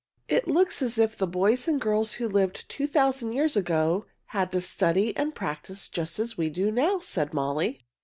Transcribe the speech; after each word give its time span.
"It 0.27 0.47
looks 0.47 0.81
as 0.81 0.97
if 0.97 1.15
the 1.15 1.27
boys 1.27 1.67
and 1.67 1.79
girls 1.79 2.13
who 2.13 2.27
lived 2.27 2.67
two 2.67 2.87
thousand 2.87 3.33
years 3.33 3.55
ago 3.55 4.07
had 4.33 4.51
to 4.51 4.59
study 4.59 5.15
and 5.15 5.35
practice 5.35 5.87
just 5.87 6.17
as 6.17 6.35
we 6.35 6.49
do 6.49 6.71
now," 6.71 6.97
said 7.01 7.35
Molly. 7.35 7.79